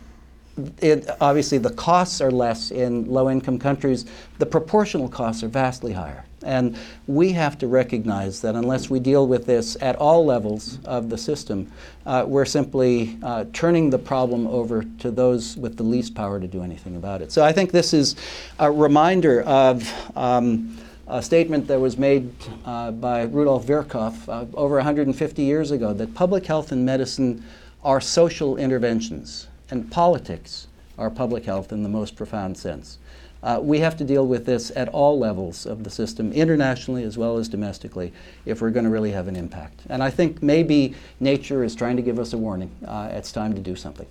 it, 0.81 1.09
obviously, 1.21 1.57
the 1.57 1.71
costs 1.71 2.21
are 2.21 2.31
less 2.31 2.71
in 2.71 3.05
low 3.05 3.29
income 3.29 3.57
countries, 3.57 4.05
the 4.37 4.45
proportional 4.45 5.07
costs 5.07 5.43
are 5.43 5.47
vastly 5.47 5.93
higher. 5.93 6.25
And 6.43 6.77
we 7.07 7.31
have 7.33 7.57
to 7.59 7.67
recognize 7.67 8.41
that 8.41 8.55
unless 8.55 8.89
we 8.89 8.99
deal 8.99 9.27
with 9.27 9.45
this 9.45 9.77
at 9.79 9.95
all 9.95 10.25
levels 10.25 10.79
of 10.85 11.09
the 11.09 11.17
system, 11.17 11.71
uh, 12.05 12.25
we're 12.27 12.45
simply 12.45 13.17
uh, 13.21 13.45
turning 13.53 13.89
the 13.89 13.99
problem 13.99 14.47
over 14.47 14.83
to 14.99 15.11
those 15.11 15.55
with 15.55 15.77
the 15.77 15.83
least 15.83 16.15
power 16.15 16.39
to 16.39 16.47
do 16.47 16.63
anything 16.63 16.95
about 16.95 17.21
it. 17.21 17.31
So 17.31 17.43
I 17.43 17.51
think 17.51 17.71
this 17.71 17.93
is 17.93 18.15
a 18.59 18.71
reminder 18.71 19.41
of. 19.43 19.91
Um, 20.17 20.77
a 21.07 21.21
statement 21.21 21.67
that 21.67 21.77
was 21.77 21.97
made 21.97 22.33
uh, 22.63 22.89
by 22.89 23.23
Rudolf 23.23 23.65
Virchow 23.65 24.13
uh, 24.29 24.45
over 24.53 24.75
150 24.75 25.41
years 25.41 25.71
ago 25.71 25.91
that 25.91 26.13
public 26.15 26.45
health 26.45 26.71
and 26.71 26.85
medicine 26.85 27.43
are 27.83 27.99
social 27.99 28.55
interventions, 28.55 29.47
and 29.71 29.89
politics 29.89 30.67
are 30.97 31.09
public 31.09 31.45
health 31.45 31.71
in 31.71 31.81
the 31.81 31.89
most 31.89 32.15
profound 32.15 32.57
sense. 32.57 32.99
Uh, 33.43 33.59
we 33.61 33.79
have 33.79 33.97
to 33.97 34.03
deal 34.03 34.27
with 34.27 34.45
this 34.45 34.71
at 34.75 34.87
all 34.89 35.17
levels 35.17 35.65
of 35.65 35.83
the 35.83 35.89
system, 35.89 36.31
internationally 36.31 37.03
as 37.03 37.17
well 37.17 37.37
as 37.37 37.49
domestically, 37.49 38.13
if 38.45 38.61
we're 38.61 38.69
going 38.69 38.83
to 38.83 38.91
really 38.91 39.09
have 39.11 39.27
an 39.27 39.35
impact. 39.35 39.81
And 39.89 40.03
I 40.03 40.11
think 40.11 40.43
maybe 40.43 40.93
nature 41.19 41.63
is 41.63 41.73
trying 41.73 41.95
to 41.95 42.03
give 42.03 42.19
us 42.19 42.33
a 42.33 42.37
warning. 42.37 42.69
Uh, 42.85 43.09
it's 43.11 43.31
time 43.31 43.55
to 43.55 43.61
do 43.61 43.75
something. 43.75 44.05